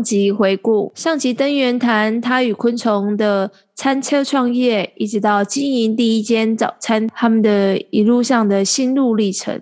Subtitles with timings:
[0.00, 9.60] 上集回顾，上集登源谈他与昆虫的餐车创业，一直到经营第一间早餐，他们的一路上的心路历程。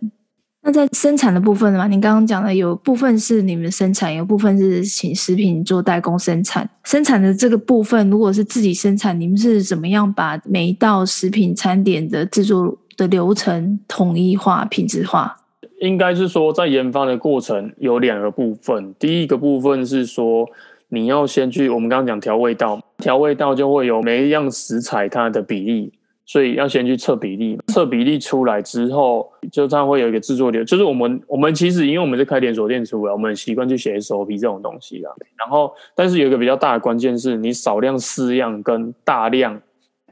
[0.63, 6.71] 那在生产的部分嘛，您刚刚讲的有部分是你们生产，有部分是请食品做代工生产。
[6.85, 15.37] 生产的这个部分，如果是自己生产，你们是怎么样把每一道食品餐点的制作的流程统一化、品质化？
[15.81, 18.95] 应该是说，在研发的过程有两个部分。
[18.99, 20.49] 第一个部分是说，
[20.89, 25.93] 你要先去我们刚刚讲调味道，调味道就会有每一样食材它的比例，
[26.27, 27.59] 所以要先去测比例。
[27.69, 35.11] 测比例出来之后，就它会有一个制作流，就是我们我们其实因为我们是开连锁店出来，我们习惯去写 SOP 这种东西啦。
[35.37, 39.61] 然后，但是有一个比较大的关键是你少量试样跟大量。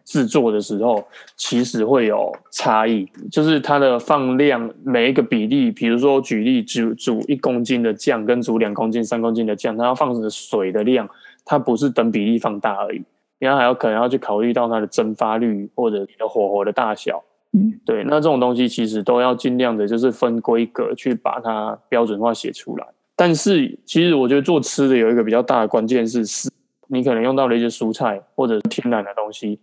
[0.06, 1.04] 制作的时候
[1.36, 11.06] 其实会有差异，就是它的放量每一个比例，比如说举例煮煮一公斤的酱跟煮两公斤、三公斤的酱，它要放的水的量，
[11.44, 13.02] 它不是等比例放大而已，
[13.40, 17.22] 然后还要可能要去考虑到它的蒸发率或者你的火候的大小。
[17.52, 22.86] 嗯，对，那这种东西其实都要尽量的，就是分规格去把它标准化写出来。
[23.16, 26.48] 但是其实我觉得做吃的有一个比较大的关键是，是
[26.86, 29.58] 你可能用到了一些蔬菜或者天然的东西。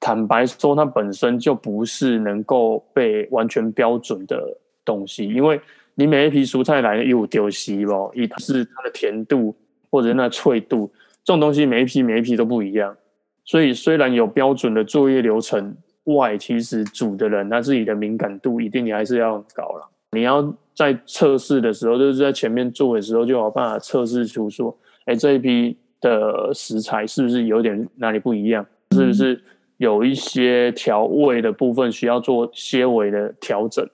[0.00, 5.60] 坦白说，它本身就不是能够被完全标准的东西，因为
[5.94, 9.54] 你每一批蔬菜来又丢西哦，一是它的甜度
[9.90, 10.90] 或者那脆度，
[11.24, 12.96] 这种东西每一批每一批都不一样。
[13.44, 19.88] 所以虽然有标准的作业流程外，其实煮的人他自己的敏感度一定你还是要高了。
[20.12, 24.74] 你要在测试的时候，就是在前面做的时候，就有办法测试出说，
[25.06, 29.42] 哎，这一批的食材是不是有点哪里不一样，是不是？
[29.78, 33.88] 有一些调味的部分需要做些微的调整，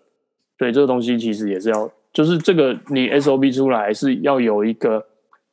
[0.59, 5.05] 对，这个东西其实也是要，就是这个你 SOP 出来是要有一个，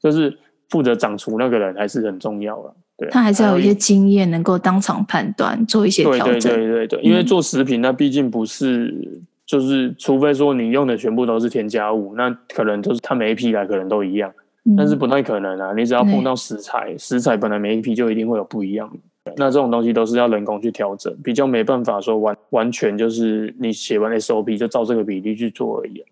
[0.01, 0.37] 就是
[0.69, 14.33] 负责掌厨那个人还是很重要的，对，他还是要有一些经验，能够当场判断做一些调整，对对对对对，因为做食品那毕竟不是，就是除非说你用的全部都是添加物，那可能就是它每一批来可能都一样，
[14.77, 18.99] 但是不太可能啊，你只要碰到食材，食材本来每一批就一定会有不一样的。
[19.37, 26.03] 那这种东西都是要人工去调整，比较没办法说完完全就是你写完 SOP 就照这个比例去做而已。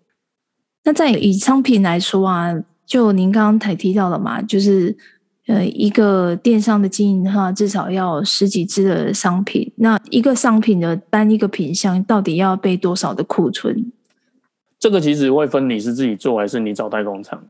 [0.84, 2.54] 那在以商品来说啊，
[2.86, 4.96] 就您刚刚才提到的嘛，就是
[5.46, 9.70] 呃一个电商的经营的话，至少要十几支的商品。
[9.76, 13.92] 那一个商品的单一个品项到底要备多少的库存？
[14.78, 17.44] 这个其实会分你是自己做还是你找代工厂。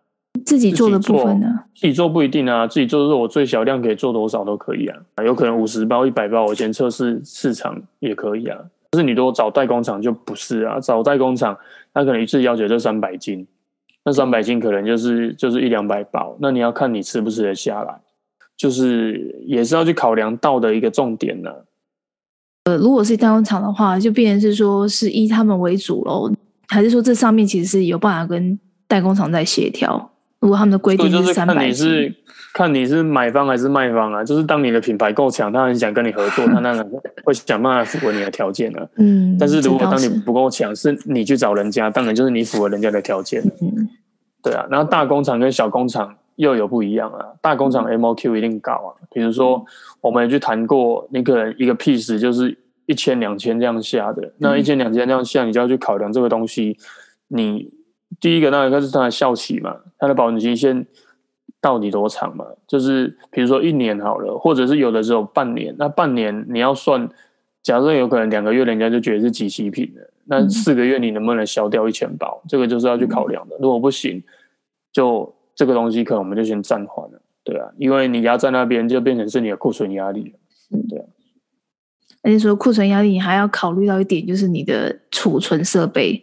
[0.44, 1.64] 自己做的部分呢？
[1.74, 8.58] 自己做不一定啊，自己做的是我最小量可以做多少都可以啊，有可能五十包、一百包，我先测试市场也可以啊。
[8.90, 11.56] 可是你如果找代工厂就不是啊，找代工厂
[11.94, 13.46] 他可能一次要求就三百斤，
[14.04, 18.00] 那三百斤可能就是就是一两百包，那你要看你吃不吃得下来，
[18.56, 21.56] 就是也是要去考量到的一个重点呢、啊。
[22.64, 26.30] 呃，如果是代工厂的话，就变成是说是以他们为主喽，
[26.68, 28.58] 还是说这上面其实是有办法跟
[28.88, 30.10] 代工厂在协调？
[30.40, 32.14] 如果他们的规定是三百，看你是
[32.54, 34.24] 看你是买方还是卖方啊？
[34.24, 36.90] 就是当你的品牌够强，他很想跟你合作， 他当然
[37.24, 38.88] 会想办法符合你的条件了。
[38.96, 43.42] 嗯，但是如果当你不够强，是你去找人家，当然就是你符合人家的条件。
[43.60, 43.86] 嗯，
[44.42, 44.66] 对啊。
[44.70, 47.26] 然后大工厂跟小工厂又有不一样啊。
[47.42, 48.96] 大工厂 MOQ 一定高啊。
[49.12, 49.62] 比如说，
[50.00, 56.78] 我们也去谈过，你可能一个 piece 就是一千两千这样下的，那一千两千这样下，你就要去考量这个东西，
[57.28, 57.70] 你。
[58.18, 60.84] 第一个，那个是它的效期嘛，它的保质期限
[61.60, 62.44] 到底多长嘛？
[62.66, 65.74] 就是比如说一年好了，或者是有的时候半年。
[65.78, 67.08] 那半年你要算，
[67.62, 72.42] 假设有可能两个月人家就觉得是即期品了，那四个月你能不能销掉一千包？
[72.48, 73.56] 这个就是要去考量的。
[73.60, 74.22] 如果不行，
[74.92, 81.04] 就这个东西可能我们就先暂缓了，对啊，因为你压在那边就变成是你的库存压力了，对啊。
[82.22, 86.22] 而且说库存压力，你还要考虑到一点，就是你的储存设备。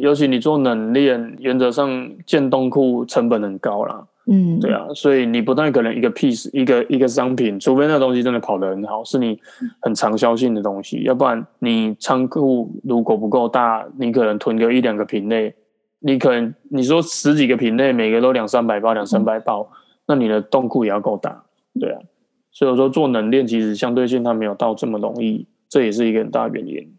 [0.00, 4.06] 尤其你做冷链，原则上建冻库成本很高啦。
[4.30, 9.40] 嗯，对啊，所以你不太可能一个 piece 一个一个商品，除非那东西真的跑得很好，是你
[9.80, 15.54] 很长销性的东西，要不然你仓库如果不够大，你可能囤个一两个品类，
[16.00, 19.66] 你可能你说十几个品类，每个都两三百包，两三百包，
[20.06, 21.44] 那你的冻库也要够大，
[21.80, 21.98] 对啊，
[22.52, 26.97] 所以我说做冷链其实相对性它没有到这么容易，这也是一个很大的原因。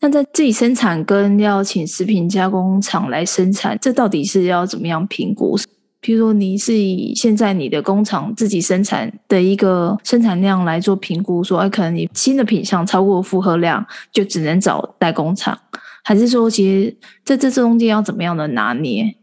[0.00, 5.58] 那在自己生产跟要请食品加工厂来生产，这到底是要怎么样评估？
[6.00, 15.58] 譬如说，你是以现在你的工厂自己生产的一个生产量来做评估，说，哎，可能你新的品项超过负荷量，就只能找代工厂，
[16.04, 19.16] 还是说，其实在这这中间要怎么样的拿捏？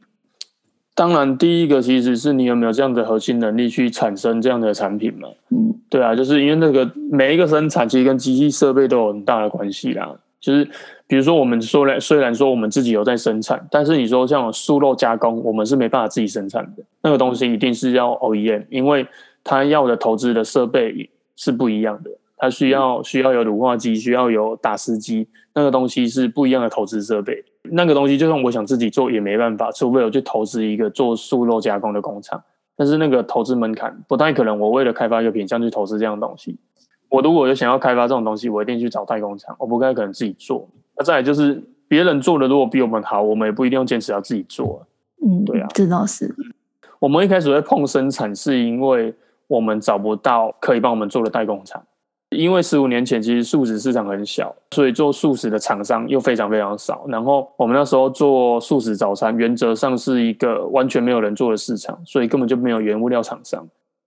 [0.94, 5.30] 当然，第一个其实是你有没有这样的核心能力去产生这样的产品嘛？
[5.52, 10.14] 嗯，对啊，就是因为那个每一个生产其实跟机器设备都有很大的关系啦。
[10.46, 10.64] 就是
[11.08, 16.84] 比如说，我们说来虽然说我们自己有在生产，但是你说像素肉加工，我们是没办法自己生产的。
[17.02, 19.08] 那个东西一定是要 OEM，因为
[19.44, 27.44] 它要的投资的设备是不一样的，它需要需要有乳化机，需要有打丝机，那个东西是不一样的投资设备。
[27.64, 32.40] 那个东西就算我想自己做也没办法，除非我去投资一个做素肉加工的工厂。
[32.78, 36.60] 但是那个投资门槛不太可能，我为了开发一个品相去投资这样的东西。
[37.16, 40.68] 我如果有想要开发这种东西，我一定去找代工厂，我不太可能自己做。
[40.98, 44.86] 那再来就是别人做的如果比我们好，我们也不一定要坚持要自己做。
[45.26, 46.36] 嗯，对啊，这倒是。
[47.00, 49.14] 我们一开始会碰生产，是因为
[49.48, 51.82] 我们找不到可以帮我们做的代工厂。
[52.32, 57.06] 因为十五年前其实素食市场很小，所以做素食的厂商又非常非常少。
[57.08, 63.66] 然后我们那时候做素食早餐，原则上是一个完全没有人做的市场，所以根本就没有原物料厂商，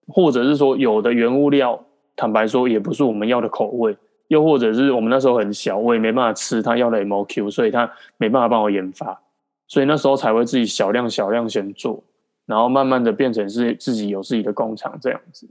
[0.09, 1.81] 或者是说有的原物料，
[2.19, 9.21] 坦白说也不是我们要的口味，又或者是我们那时候很小，我也没办法吃他要的 MOQ，所以他没办法帮我研发，
[9.69, 12.03] 所以那时候才会自己小量小量先做，
[12.45, 15.49] 然后慢慢的变成是自己有自己的工厂这样子。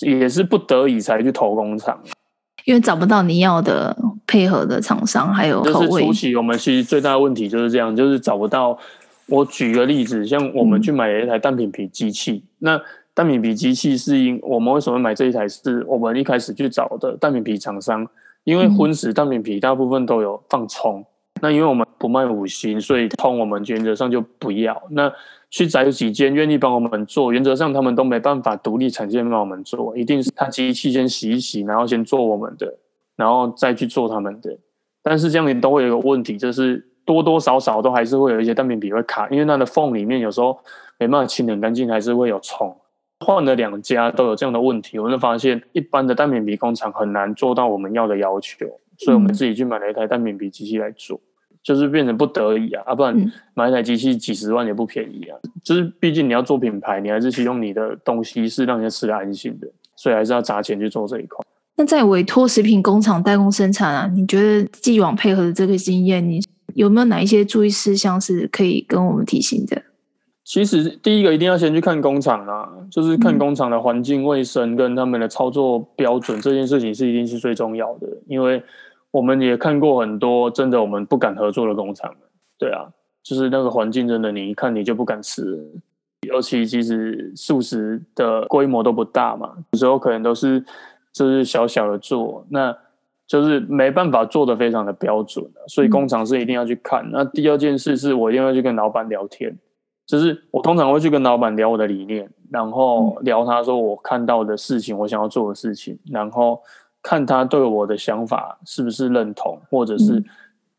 [0.00, 2.02] 也是不得已才去投工厂，
[2.64, 3.96] 因为找不到你要的
[4.26, 5.86] 配合的厂商，还有口味。
[5.86, 8.78] 就是初期我们其实最大的问题就是这样，就是找不到。
[9.26, 12.82] 我举个例子，像我们去买了一台单品皮机器，嗯、那
[13.14, 15.46] 单品皮机器是因我们为什么买这一台？
[15.46, 18.06] 是我们一开始去找的单品皮厂商，
[18.44, 21.04] 因为荤食单品皮大部分都有放葱，
[21.40, 24.82] 那因为我们不卖五星，所以葱我们原则上就不要。
[24.90, 25.12] 那
[25.50, 32.74] 去找几间愿意帮我们做，原则上他们都没办法独立产线帮我们做，一定是他机器先洗一洗，然后先做我们的，
[33.16, 34.56] 然后再去做他们的。
[35.02, 40.58] 但是这样也都会有一个问题，就是多多少少都还是会有一些单品皮会卡，因为它的缝里面有时候
[40.98, 42.74] 没办法清理干净，还是会有虫。
[43.22, 48.66] 换了两家都有这样的问题，我就发现一般的单品皮工厂很难做到我们要的要求，
[48.98, 51.20] 所以我们自己去买了一台单品皮机器来做。
[51.62, 55.38] 就是变成不得已啊，啊，不然买一台机器几十万也不便宜啊。
[55.44, 61.38] 嗯、就是毕竟你要做品牌，你还是希望你的东西是让人家吃得安心的，所以还是要砸钱去做这一块。
[61.76, 66.40] 那在委托食品工厂代工生产啊，你觉得既往配合的这个经验，你
[66.74, 69.80] 有没有哪一些注意事项是可以跟我们提醒的？
[70.52, 78.62] 其实第一个一定要先去看工厂啊，就是看工厂的环境卫生跟他们的操作标准，嗯、这件事情是一定是最重要的，因为。
[79.12, 82.10] 我们也看过很多真的我们不敢合作的工厂，
[82.58, 82.88] 对啊，
[83.22, 85.62] 就是那个环境真的你一看你就不敢吃，
[86.26, 90.64] 尤其其实素食的规模都不大嘛，有时候可能都是
[91.12, 92.74] 就是小小的做，那
[93.26, 97.06] 就是没办法做的非常的标准，所以工厂是一定要去看。
[97.12, 99.54] 那第二件事是我一定要去跟老板聊天，
[100.12, 106.60] 就是我通常会去跟老板聊我的理念，然后聊他说我看到的事情，我想要做的事情，然后。
[107.04, 110.22] 看他对我的想法是不是认同，或者是，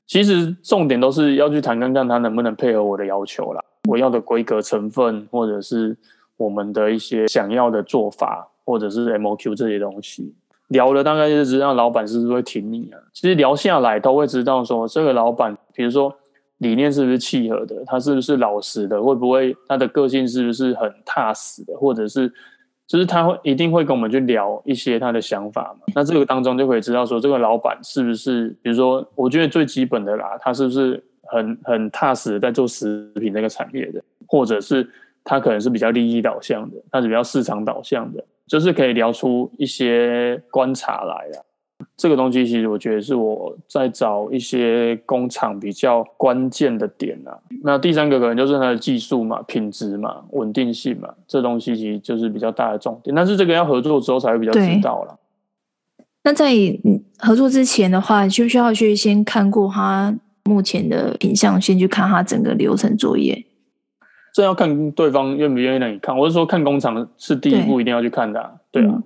[0.07, 3.61] 其实重点都是要去谈，看看他能不能配合我的要求啦。
[3.89, 5.97] 我要的规格成分，或者是
[6.37, 10.33] 我们的一些想要的做法，或者是 MOQ 这些东西，
[10.69, 12.99] 聊了大概就知道老板是不是会挺你啊。
[13.11, 16.15] 其实聊下来都会知道说，这个老板，比如说
[16.63, 22.33] 理念是不是契合的，他是不是老实的，会不会他的个性是不是很踏实的，或者是。
[22.85, 34.87] 就是他会一定会跟我们去聊一些他的想法嘛，那这个当中就可以知道说这个老板是不是，比如说我觉得最基本的啦，他是不是很很踏实在做食品这个产业的，或者是
[35.23, 41.39] 他可能是比较利益导向的，他是比较市场导向的，就是可以聊出一些观察来啊。
[41.95, 47.37] 这个东西其实我觉得是我在找一些工厂比较关键的点啊。
[47.63, 53.15] 那第三个可能就是它的技术嘛、品质嘛、稳定性嘛，这东西其实就是比较大的重点。
[53.15, 55.19] 但是这个要合作之后才会比较知道了。
[56.23, 56.51] 那在
[57.19, 60.13] 合作之前的话，需不需要去先看过他
[60.45, 63.45] 目前的品相，先去看他整个流程作业？
[64.33, 66.17] 这要看对方愿不愿意让你看。
[66.17, 68.95] 我是说，看工厂是第一步一定要去看的啊，对，对啊。
[68.95, 69.03] 嗯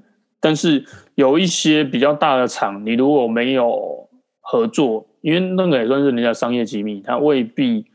[0.48, 0.82] 但是
[1.16, 4.08] 有一些比较大的厂，你如果没有
[4.40, 7.86] 合作，因为那个也算是人家商业机密，他未必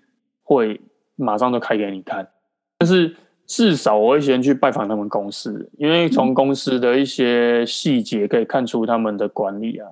[0.43, 0.79] 会
[1.17, 2.29] 马上就开给你看。
[2.77, 3.17] 但是
[3.47, 9.89] 至少我会先去拜访他们公司，因为从公司的一些细节可以看出他们的管理啊。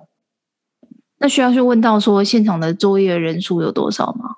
[1.17, 4.35] 那需要去问到说现场的作业人数有多少吗？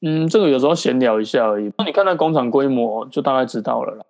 [0.00, 1.70] 嗯，这个有时候闲聊一下而已。
[1.76, 4.04] 那你看那工厂规模，就大概知道了啦。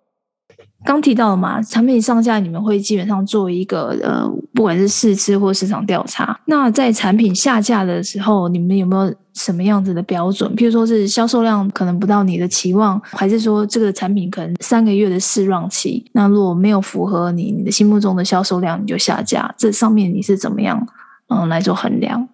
[0.83, 6.39] 刚提到了嘛，产品上架你们会基本上做一个呃，不管是试吃或市场调查。
[6.45, 10.51] 那在产品下架的时候，你们有没有什么样子的标准？
[10.55, 16.03] 譬如说是销售量可能不到你的期望，还是说这个产品可能三个月的试 run 期？
[16.13, 19.53] 那如果没有符合你你的心目中的销售量，你就下架。
[19.55, 20.87] 这上面你是怎么样
[21.27, 22.27] 嗯、来做衡量？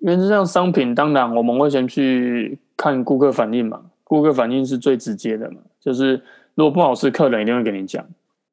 [0.00, 6.22] 原则上，商品当然我们会先去看顾客反应嘛，顾客反应是最直接的嘛，就是。
[6.56, 8.02] 如果不好吃，客人一定会跟你讲；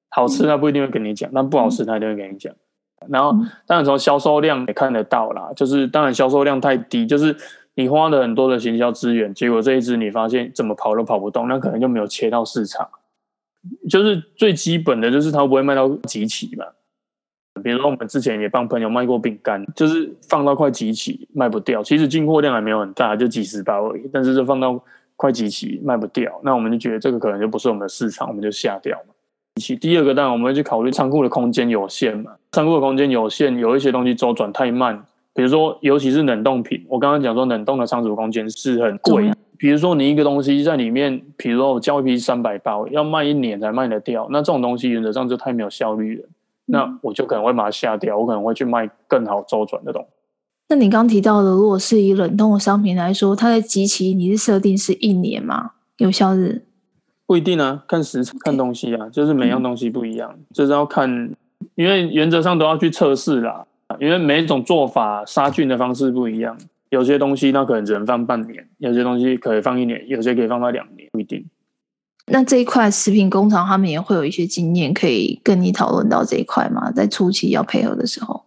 [0.09, 2.53] 好吃，他不一定会跟你讲；但不好吃，他一定会跟你讲。
[3.09, 3.31] 然后，
[3.65, 7.35] 当然从销售量也看得到啦，就是当然销售量太低，就是
[7.75, 12.87] 你花了很多的行销资源，结果这一支你发现怎么跑都跑不动，那可能就没有切到市场。
[13.89, 16.65] 就是最基本的就是它不会卖到集齐嘛。
[17.63, 24.83] 比如说我们之前也帮朋友卖过饼干，就是放到快集齐卖不掉，其实进货量还没有很大，就几十包而已，但是就放到。
[25.23, 29.13] 快集齐卖不掉，那我们就觉得这个可能就不是我们的市场，我们就下掉嘛。
[29.79, 35.01] 第二个当然我们会去考虑仓库的空间有限嘛，仓库的空间有限，有一些东西周转太慢，
[35.33, 46.27] 比如说尤其是冷冻品，我刚刚讲说冷冻的仓储空间是很贵，比如说你一个东西在里面，比如说我交一批三百包，要卖一年才卖得掉，那这种东西原则上就太没有效率了，
[46.65, 50.07] 那我就可能会把它下掉，我可能会去卖更好周转的东西。
[50.73, 55.73] 那你刚提到的，如果是以冷冻的商品来说，它的即期你是设定是一年吗？
[55.97, 56.63] 有效日？
[57.27, 61.31] 不一定啊，看时看东西啊，就是每样东西不一样，嗯、就是要看，
[61.75, 63.67] 因为原则上都要去测试啦，
[63.99, 66.57] 因为每一种做法杀菌的方式不一样，
[66.89, 71.45] 有些东西那可能只能放半年，有些东西可以放一年，有些可以放到两年，不一定。
[72.25, 76.91] 那这一块食品工厂他们也会有一些经验可以跟你讨论到这一块吗？
[76.91, 78.43] 在初期要配合的时候。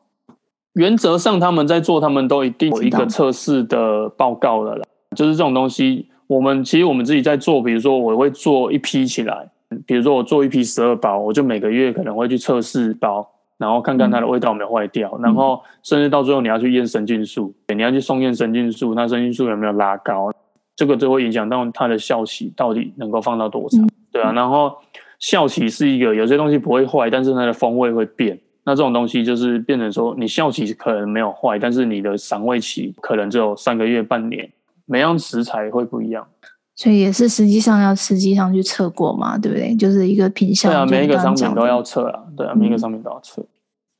[0.77, 4.83] 原则上，他们在做，他们都一定有一个测试的报告的啦。
[5.17, 7.63] 就是这种东西，我们其实我们自己在做。
[7.63, 9.49] 比如说，我会做一批起来，
[9.87, 20.31] 比如说我做一批十二包，我就每个月可能会去测试包，然后看看它的味道有没有坏掉，嗯、然后甚至到最后你要去验神菌素，你要去送验神经素，那神经素有没有拉高，
[20.77, 24.31] 这个就会影响到它的效期到底能够放到多长，嗯、对啊。
[24.33, 24.77] 然后
[25.21, 28.39] 效期是一个，有些东西不会坏，但是它的风味会变。
[28.67, 34.51] 那这种东西就是变成说，你效期可能没有坏，但是你的赏味期可能只有三个月、半年，
[34.87, 36.27] 每样食材会不一样，
[36.75, 39.73] 所以也是实际上要实际上去测过嘛，对不对？
[39.77, 40.73] 就是一个品相。
[40.73, 43.41] 对啊，每一个商品都要测啊，对啊，每一个商品都要测。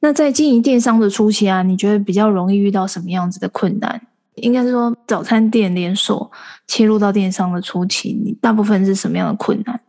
[0.01, 4.01] 那在经营电商的初期啊，你觉得比较容易遇到什么样子的困难？
[4.35, 6.31] 应该是说早餐店连锁
[6.67, 9.81] 切入到电商的初期，你大部分是什么样的困难？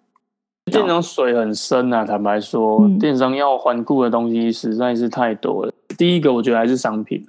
[0.71, 5.71] 电商水很深啊，坦白说，嗯、电商要环顾的东西实在是太多了。
[5.97, 7.25] 第一个，我觉得还是商品，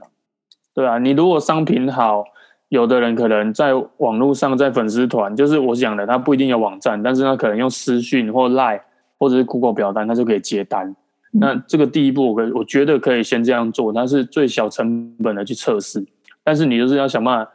[0.74, 2.24] 对啊，你如果商品好，
[2.68, 8.80] 有的人可能在网络上，在粉丝团，就是我讲的，他不一定有网站，但是他可能用私讯或 Line
[9.18, 10.88] 或者是 Google 表单，他就可以接单。
[11.32, 16.04] 嗯、那这个第一步，我我觉得可以先这样做，它是最小成本的去测试。
[16.42, 17.52] 但是你就是要想办法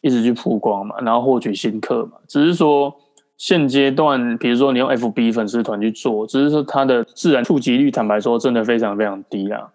[0.00, 2.94] 一直去曝光嘛，然后获取新客嘛，只是说。
[3.36, 9.72] 现阶段，比如说你用 FB 粉丝团去做，只是说它的自然触及率，坦白说，真的非常非常低啦。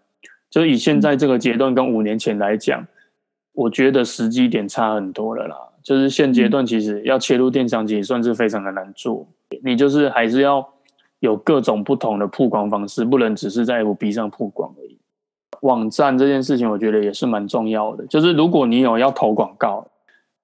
[0.49, 2.87] 就以现在这个阶段跟五年前来讲，
[3.53, 5.55] 我觉得时机点差很多了啦。
[5.83, 9.27] 就是现阶段其实要切入电商，其实算是非常的难做。
[9.61, 10.65] 你就是还是要
[11.19, 14.97] 有各种不同的曝光方式，不能只是在 FB 上曝光而已。
[15.61, 18.07] 网站这件事情，我觉得也是蛮重要的。
[18.07, 19.85] 就是如果你有要投广告。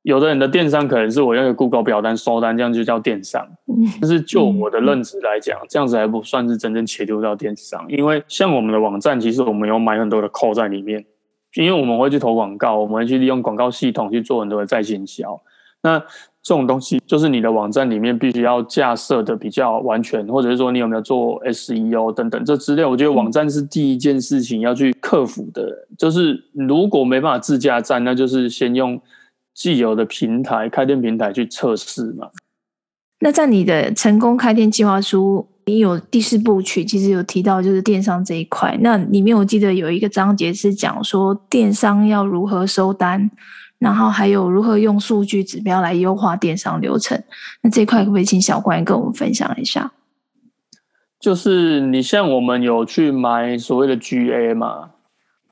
[0.06, 3.44] 有的人的电商可能是我用个 Google 表单收单，这样就叫电商。
[4.00, 7.84] 但是就我的认知来讲，这样子还不算是真正切入到电商。
[7.90, 11.04] 因为像我们的网站，其实我们有买很多的扣在里面，
[11.56, 15.42] 因为我们会去投广告，我们会去利用广告系统去做很多的在线销。
[15.82, 15.98] 那
[16.44, 22.88] 这种东西就是你的网站里面必须要架设的比较完全，或者是说你有没有做 SEO 等等这资料。
[22.88, 25.88] 我觉得网站是第一件事情要去克服的。
[25.98, 29.02] 就是如果没办法自架站，那就是先用。
[29.56, 32.30] 既有的平台，开店平台去测试嘛。
[33.22, 38.78] 那在你的成功开店计划书，你有第四部曲，其实有提到就是电商这一块。
[38.82, 43.32] 那里面我记得有一个章节是讲说电商要如何收单，
[43.80, 47.24] 然后还有如何用数据指标来优化电商流程。
[47.64, 49.94] 那这一块可不可以请小关跟我们分享一下？
[51.18, 54.92] 就是你像我们有去买所谓的 GA 嘛，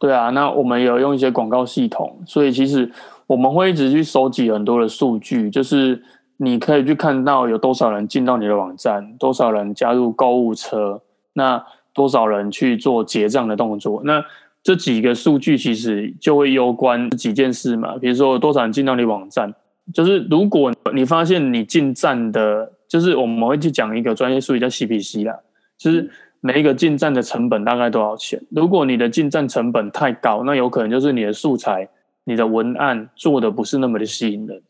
[0.03, 2.91] 对啊，那我们有用一些广告系统，所以其实。
[3.25, 6.03] 我们会一直去收集很多的数据，就是
[6.37, 14.01] 你可以去看到有多少人进到你的网站，多少人加入购物车，那多少人去做结账的动作。
[14.03, 14.23] 那
[14.61, 19.51] 这几个数据其实就会攸关几件事嘛，比如说多少人进到你网站，
[19.93, 25.39] 就是如果你发现你进站的就是我们会去讲一个专业术语叫 CPC 啦，
[25.77, 26.11] 就是
[26.45, 28.37] 每一个进站的成本大概多少钱。
[28.49, 31.87] 如果你的进站成本太高，那有可能就是你的素材、
[32.25, 34.61] 你的文案做的不是那么的吸引人，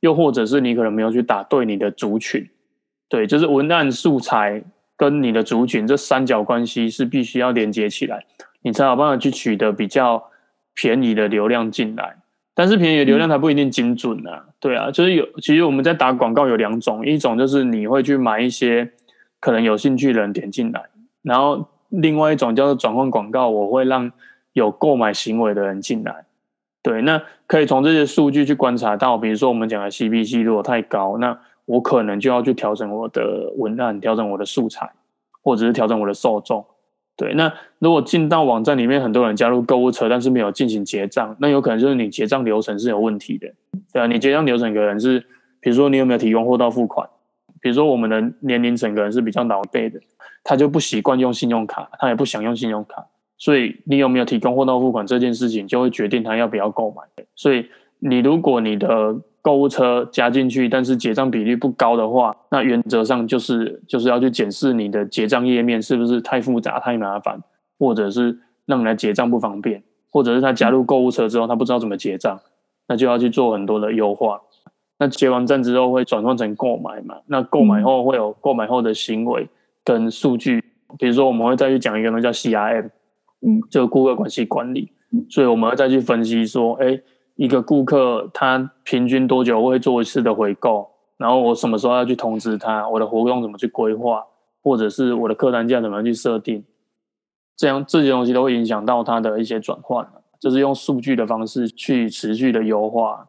[0.00, 2.46] 又或者是你可能没有去打对你的族群。
[3.08, 4.62] 对，就是文案素材
[4.94, 8.26] 跟你的族群这三角关系是必须要连接起来，
[8.60, 10.22] 你才有办法去取得比较
[10.74, 12.16] 便宜的流量进来。
[12.54, 18.92] 但是便宜的流量它不一定精准啊，对啊，就是有其实我们在打广告有两种，一种就是你会去买一些
[19.40, 20.82] 可能有兴趣的人点进来，
[21.22, 24.10] 然后另外一种叫做转换广告，我会让
[24.52, 26.24] 有购买行为的人进来，
[26.82, 34.90] 对，那可以从这些数据去观察到，比如说我们讲的 CPC 如果太高，那我可能就要去调整我的文案，调整我的素材，
[35.42, 36.64] 或者是调整我的受众。
[37.16, 43.48] 对，那如果进到网站里面，很多人加入购物车，但是没有进行结账，那有可能就是你结账流程是有问题的。
[43.92, 45.20] 对啊，你结账流程可能是，
[45.60, 47.08] 比如说你有没有提供货到付款？
[47.60, 50.00] 比如说我们的年龄层可能是比较老一辈的，
[50.44, 53.06] 他就不习惯用信用卡，他也不想用信用卡，
[53.38, 57.02] 所以你有没有提供货到付款这件事情，就会决定他要不要购买。
[57.34, 57.66] 所以
[57.98, 67.40] 你如果你的购物车加进去，但是结账比例不高的话，那原则上就是就是要去检视你的结账页面是不是太复杂、太麻烦，
[67.78, 72.40] 或者是让你来结账不方便，或者是他加入购物车之后他不知道怎么结账，
[72.86, 74.40] 那就要去做很多的优化。
[74.98, 77.16] 那结完账之后会转换成购买嘛？
[77.26, 79.48] 那购买后会有购买后的行为
[79.84, 80.62] 跟数据，
[80.98, 82.90] 比如说我们会再去讲一个东西叫 CRM，
[83.40, 84.92] 嗯，就顾客关系管理，
[85.28, 87.00] 所以我们会再去分析说，哎。
[87.36, 90.86] 一个顾客他平均多久会做一次的回购？
[91.16, 92.86] 然后我什么时候要去通知他？
[92.86, 94.22] 我的活动怎么去规划？
[94.62, 96.62] 或者是我的客单价怎么去设定？
[97.56, 100.06] 这样这些东西都会影响到他的一些转换，
[100.38, 103.26] 就是用数据的方式去持续的优化。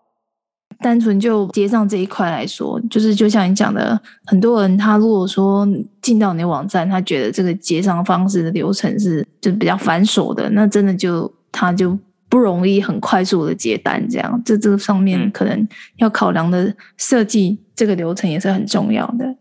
[0.84, 5.68] 单纯就结账这一块来说，就是就像你讲的，很多人他如果说
[6.02, 11.98] 进到你的网站，他觉得这个结账方式的流程是就比较繁琐的，那真的就他就。
[12.30, 15.68] 不容易很快速的接单，这样这这个上面可能
[15.98, 19.36] 要考量的设计这个流程也是很重要的。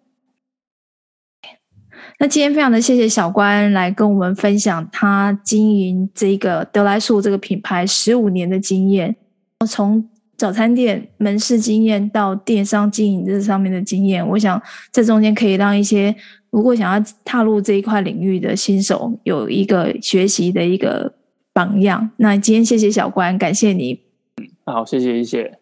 [2.19, 9.17] 那今天非常的谢谢小关来跟我们分享他经营这个得来树这个品牌十五年的经验，
[9.67, 10.07] 从
[10.43, 16.13] 早餐店门市经验到电商经营这上面的经验，我想这中间可以让一些
[16.51, 21.15] 如果想要踏入这一块领域的新手有一个学习的一个。
[21.55, 22.11] 榜样。
[22.17, 24.01] 那今天谢谢小关，感谢你。
[24.65, 25.59] 好，谢谢谢谢。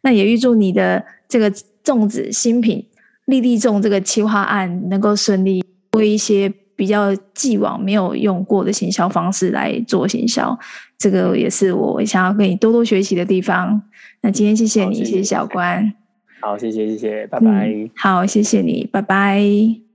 [0.00, 1.48] 那也预祝你的这个
[1.84, 2.84] 粽子新品
[3.26, 10.58] 粒粒粽这个企划案能够顺利，为一些比较既往没有用过的行销方式来做行销，
[10.98, 13.82] 这个也是我想要跟你多多学习的地方。
[14.20, 15.92] 那今天谢谢你，谢谢，小关。
[16.40, 17.68] 好，谢谢谢谢，拜拜。
[17.68, 19.91] 嗯，好，谢谢你，拜拜。